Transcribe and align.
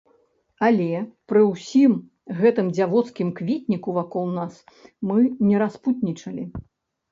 Але 0.67 0.87
пры 1.31 1.43
ўсім 1.49 1.93
гэтым 2.39 2.71
дзявоцкім 2.79 3.29
кветніку 3.41 3.89
вакол 3.99 4.27
нас, 4.41 4.53
мы 5.13 5.21
не 5.53 5.63
распуснічалі. 5.67 6.43